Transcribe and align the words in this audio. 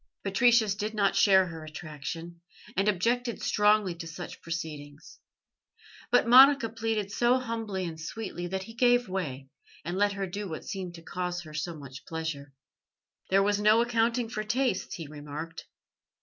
Patricius 0.23 0.73
did 0.73 0.95
not 0.95 1.15
share 1.15 1.45
her 1.45 1.63
attraction, 1.63 2.41
and 2.75 2.87
objected 2.87 3.39
strongly 3.39 3.93
to 3.93 4.07
such 4.07 4.41
proceedings; 4.41 5.19
but 6.09 6.27
Monica 6.27 6.69
pleaded 6.69 7.11
so 7.11 7.37
humbly 7.37 7.85
and 7.85 8.01
sweetly 8.01 8.47
that 8.47 8.63
he 8.63 8.73
gave 8.73 9.07
way, 9.07 9.47
and 9.85 9.95
let 9.95 10.13
her 10.13 10.25
do 10.25 10.49
what 10.49 10.65
seemed 10.65 10.95
to 10.95 11.03
cause 11.03 11.41
her 11.43 11.53
so 11.53 11.75
much 11.75 12.03
pleasure. 12.07 12.51
"There 13.29 13.43
was 13.43 13.59
no 13.59 13.79
accounting 13.79 14.27
for 14.27 14.43
tastes," 14.43 14.95
he 14.95 15.05
remarked. 15.05 15.67